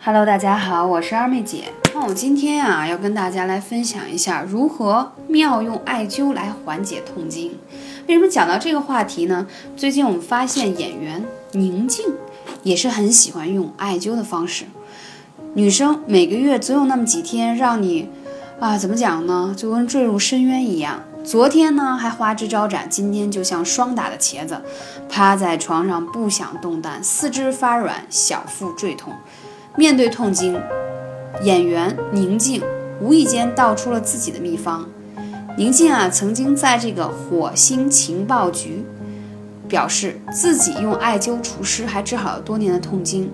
[0.00, 1.64] Hello，大家好，我是二妹姐。
[1.92, 7.58] 那我今天啊，要跟大家来分享一下如何妙用艾灸来缓解痛经。
[8.06, 9.48] 为什么讲到这个话题呢？
[9.76, 12.06] 最近我们发现演员宁静
[12.62, 14.66] 也是很喜欢用艾灸的方式。
[15.54, 18.08] 女生每个月总有那么几天让你
[18.60, 19.52] 啊，怎么讲呢？
[19.56, 21.02] 就跟坠入深渊一样。
[21.24, 24.62] 昨天呢还花枝招展，今天就像霜打的茄子，
[25.10, 29.12] 趴在床上不想动弹，四肢发软，小腹坠痛。
[29.78, 30.60] 面对痛经，
[31.44, 32.60] 演员宁静
[33.00, 34.84] 无意间道出了自己的秘方。
[35.56, 38.82] 宁静啊，曾经在这个火星情报局。
[39.68, 43.30] 表示自己用艾灸除湿，还治好了多年的痛经。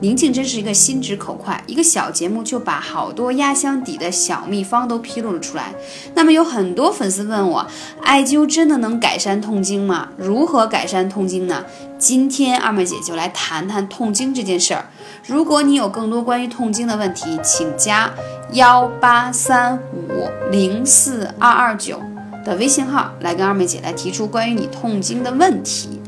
[0.00, 5.74] 宁静真是一个心直口快，一个小节目就把好多压箱底的小秘方都披露了出来。
[6.14, 7.66] 那么有很多粉丝问我，
[8.02, 10.10] 艾灸真的能改善痛经吗？
[10.16, 11.64] 如何改善痛经呢？
[11.98, 14.84] 今天二妹姐就来谈谈痛经这件事儿。
[15.26, 18.08] 如果你有更多关于痛经的问题，请加
[18.52, 22.00] 幺八三五零四二二九。
[22.48, 26.00] 的微信号来跟二妹姐来提出关于你痛经的问题。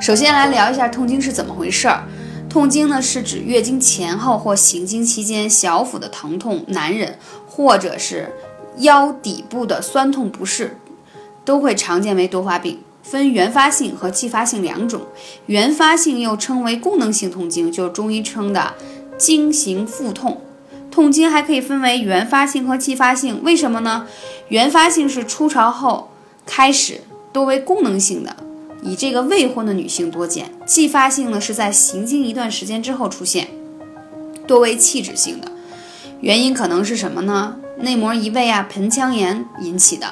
[0.00, 2.04] 首先来聊一下痛经是怎么回事儿。
[2.50, 8.30] 痛经呢是指月经前后或行经期间小腹的疼痛难忍，或者是
[8.78, 10.76] 腰底部的酸痛不适，
[11.44, 15.02] 都会常见为多发病，分原发性和继发性两种。
[15.46, 18.74] 原发性又称为功能性痛经，就是中医称的
[19.18, 20.42] 经行腹痛。
[20.96, 24.06] 痛经还可以分为原发性和继发性，为什么呢？
[24.48, 26.08] 原发性是初潮后
[26.46, 27.02] 开始，
[27.34, 28.34] 多为功能性的，
[28.82, 33.48] 以这个未婚的女性多见；继发性呢是在行经一段时间之后出现，
[34.46, 35.52] 多为器质性的。
[36.22, 37.56] 原因可能是什么呢？
[37.76, 40.06] 内膜移位啊、盆腔炎引起的。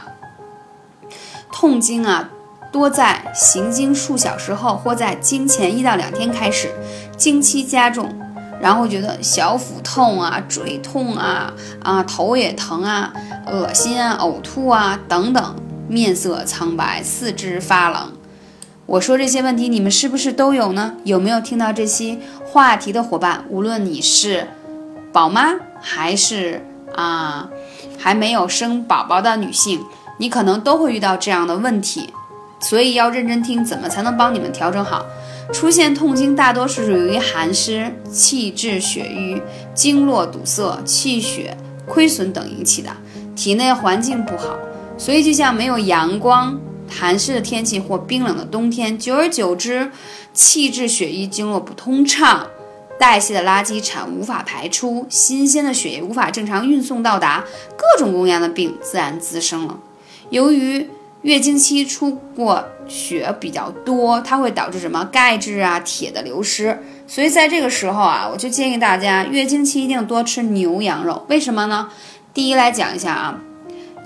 [1.51, 2.29] 痛经啊，
[2.71, 6.69] 多在行经数小时后或在经前一到两天开始，
[7.17, 8.21] 经期加重。
[8.65, 11.53] 然后觉得小腹痛啊、椎痛啊、
[11.83, 13.13] 啊头也疼啊、
[13.47, 15.55] 恶心啊、呕吐啊等等，
[15.87, 18.11] 面色苍白、四肢发冷。
[18.87, 20.95] 我说这些问题，你们是不是都有呢？
[21.05, 23.45] 有没有听到这些话题的伙伴？
[23.51, 24.49] 无论你是
[25.13, 25.45] 宝妈
[25.83, 27.51] 还是啊
[27.99, 29.85] 还没有生宝宝的女性，
[30.17, 32.09] 你可能都会遇到这样的问题，
[32.61, 35.05] 所以要认真听，怎么才能帮你们调整好？
[35.53, 39.41] 出现痛经大多是由于寒湿、气滞血瘀、
[39.75, 41.57] 经络堵塞、气血
[41.87, 42.91] 亏损等引起的，
[43.37, 44.57] 体内环境不好，
[44.97, 49.91] 所以就像没有阳光、寒湿的天气或冰冷的冬天，久而久之，
[50.33, 52.47] 气滞血瘀、经络不通畅，
[52.99, 57.45] 代谢的垃圾产无法排出，新鲜的血液无法正常运送到达，
[57.77, 59.79] 各种各样的病自然滋生了。
[60.31, 60.89] 由于
[61.21, 71.25] 月经期出过血比较多，它会导致什么钙质啊、铁的流失，所以在这个时候啊，我就建议大家月经期一定多吃牛羊肉。
[71.29, 71.89] 为什么呢？
[72.33, 73.41] 第一来讲一下啊，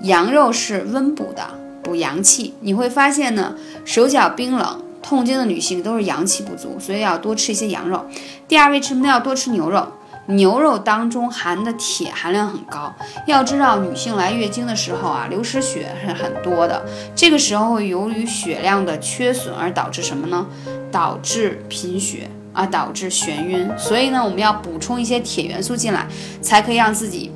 [0.03, 1.49] 羊肉是温补的，
[1.83, 2.53] 补阳气。
[2.61, 8.05] 你会发现呢，手脚冰冷、痛经的女性都是阳气不足，所以要多吃一些羊肉。
[8.47, 9.87] 第二，为什么要多吃牛肉？
[10.29, 12.93] 牛肉当中含的铁含量很高，
[13.25, 16.85] 要知道女性来月经的时候啊，流失血是很多的，
[17.15, 20.45] 这个时候由于血量的缺损而导致什么呢？
[20.91, 23.67] 导致贫血啊，导致眩晕。
[23.75, 26.07] 所以呢，我们要补充一些铁元素进来，
[26.41, 27.31] 才可以让自己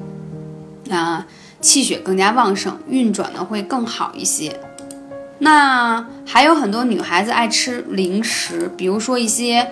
[0.92, 1.25] 啊
[1.60, 4.56] 气血更加旺盛，运转呢会更好一些。
[5.40, 9.72] 那还有很多女孩子爱吃零食，比如说一些。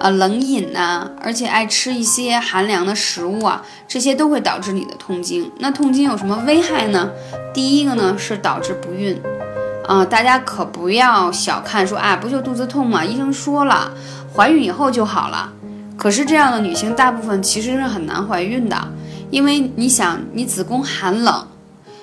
[0.00, 5.52] 呃，冷饮呐，而且爱吃一些寒凉的食物啊，这些都会导致你的痛经。
[5.58, 7.10] 那痛经有什么危害呢？
[7.52, 9.20] 第一个呢是导致不孕，
[9.86, 13.04] 啊，大家可不要小看说，啊，不就肚子痛吗？
[13.04, 13.92] 医生说了，
[14.34, 15.52] 怀孕以后就好了。
[15.98, 18.88] 可是这样的女性大部分其实是很难怀孕的，
[19.30, 21.46] 因为你想，你子宫寒冷，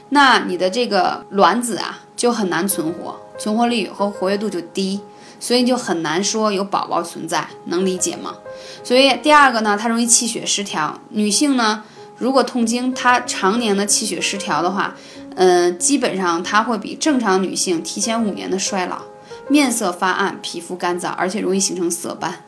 [0.09, 5.01] 那你的这个卵子啊就很难存活，存活率和活跃度就低。
[5.39, 8.35] 所以就很难说有宝宝存在，能理解吗？
[8.83, 10.99] 所以第二个呢，它容易气血失调。
[11.09, 11.83] 女性呢，
[12.17, 14.95] 如果痛经，她常年的气血失调的话，
[15.35, 19.01] 嗯，基本上她会比正常女性提前五年的衰老，
[19.47, 22.43] 面色发暗，皮肤干燥，而且容易形成色斑，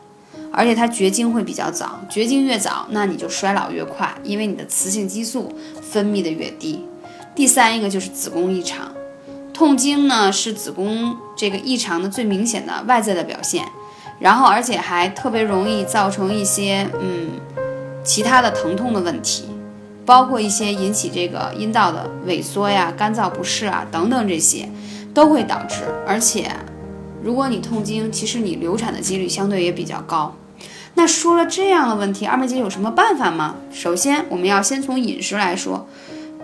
[0.52, 2.00] 而且她绝经会比较早。
[2.10, 6.84] 绝经越早，那你就衰老越快，因为你的雌性激素分泌的越低。
[7.36, 8.92] 第三一个就是子宫异常。
[9.60, 13.66] 痛经呢是子宫这个异常的最明显的外在的表现，
[14.18, 17.32] 然后而且还特别容易造成一些嗯
[18.02, 19.50] 其他的疼痛的问题，
[20.06, 24.70] 包括一些引起这个阴道的萎缩呀、干燥不适啊等等这些
[25.14, 25.84] 都会导致。
[26.08, 26.50] 而且
[27.22, 30.34] 如果你痛经，其实你流产的几率相对也比较高。
[30.94, 33.56] 那说了这样的问题，二妹姐有什么办法吗？
[33.74, 35.86] 首先，我们要先从饮食来说，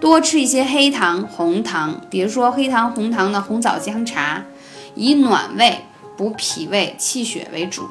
[0.06, 4.46] 多吃一些黑糖、红糖，比如说黑糖、红糖的红枣姜茶，
[4.94, 5.80] 以暖胃、
[6.16, 7.90] 补脾胃、气血为主，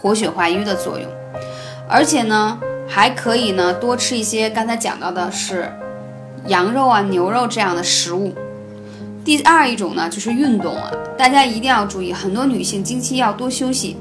[0.00, 1.08] 活血化瘀的作用。
[1.88, 2.58] 而且呢，
[2.88, 5.72] 还可以呢多吃一些刚才讲到的是
[6.48, 8.34] 羊肉啊、牛肉这样的食物。
[9.24, 13.96] 第二一种呢，就是运动啊，大家一定要注意，很多女性经期要多休息。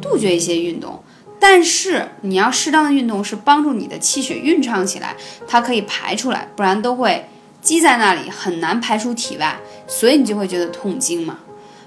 [0.00, 0.98] 杜绝一些运动，
[1.40, 5.16] 但是你要适当的运动是帮助你的气血运畅起来，
[5.48, 7.24] 它可以排出来，不然都会
[7.62, 9.58] 积在那里，很难排出体外，
[9.88, 11.38] 所以你就会觉得痛经嘛。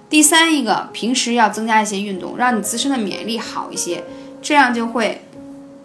[0.09, 4.03] 第三一个，平时要增加一些运动，让你自身的免疫力好一些，
[4.41, 5.21] 这样就会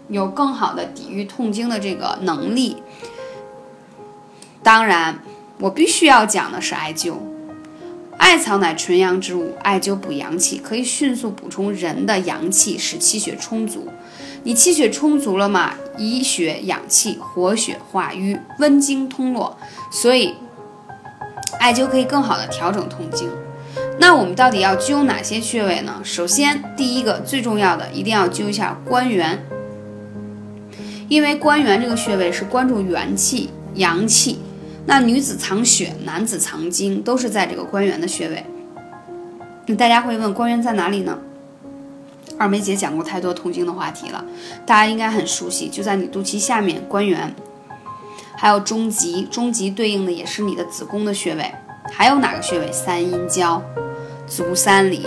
[0.07, 2.81] 有更好的抵御痛经的这个能力。
[4.63, 5.19] 当然，
[5.59, 7.13] 我必须要讲的是艾灸。
[8.19, 13.87] 艾草乃纯阳之物，艾灸补阳气，可以迅速补充人的阳气，使气血充足。
[14.43, 15.73] 你气血充足了嘛？
[15.97, 19.57] 以血养气，活血化瘀，温经通络，
[19.89, 20.35] 所以
[21.59, 23.29] 艾灸可以更好的调整痛经。
[23.97, 26.01] 那我们到底要灸哪些穴位呢？
[26.03, 29.43] 首先，第一个最重要的，一定要灸一下关元，
[31.07, 34.39] 因为关元这个穴位是关注元气、阳气。
[34.85, 38.43] 那女子藏血，男子藏精，都是在这个关元的穴位。
[39.67, 41.19] 那大家会问，关元在哪里呢？
[42.39, 44.25] 二梅姐讲过太多痛经的话题了，
[44.65, 47.35] 大家应该很熟悉，就在你肚脐下面关元，
[48.35, 51.51] 还有中极，中极对应的也是你的子宫的穴位。
[51.91, 52.71] 还有哪个穴位？
[52.71, 53.61] 三阴交、
[54.25, 55.05] 足三里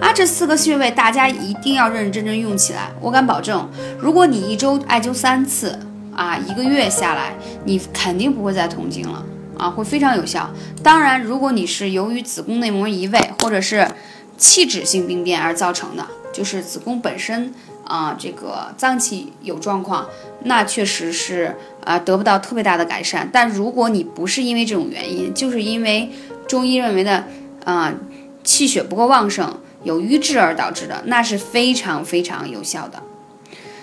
[0.00, 2.90] 啊，这四个穴位大家一定要认认真真用起来。
[3.00, 3.66] 我敢保证，
[3.98, 5.78] 如果你一周艾灸三次。
[6.16, 7.34] 啊，一个月下来，
[7.64, 9.22] 你肯定不会再痛经了
[9.58, 10.50] 啊，会非常有效。
[10.82, 13.86] 当然，如果你是由于子宫内膜移位或者是
[14.38, 17.52] 器质性病变而造成的，就是子宫本身
[17.84, 20.06] 啊这个脏器有状况，
[20.44, 21.54] 那确实是
[21.84, 23.28] 啊得不到特别大的改善。
[23.30, 26.10] 但如果你不是因为这种原因，就是因为
[26.48, 27.24] 中医认为的
[27.64, 27.92] 啊
[28.42, 33.02] 气血不够旺盛，有瘀滞而导致的，那是非常非常有效的。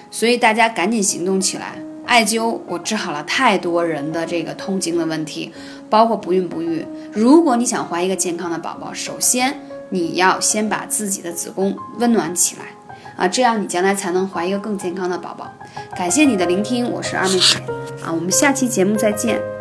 [0.10, 1.76] 所以大家赶紧行动起来。
[2.06, 5.52] 艾灸，我治好了太多人的这个痛经的问题，
[5.90, 6.86] 包括不孕不育。
[7.12, 9.60] 如果你想怀一个健康的宝宝，首先
[9.90, 12.66] 你要先把自己的子宫温暖起来
[13.16, 15.52] 啊，这样你将来才能怀一个更健康的宝宝。
[15.96, 17.58] 感谢你的聆听，我是二妹姐
[18.04, 19.53] 啊，我们下期节目再见。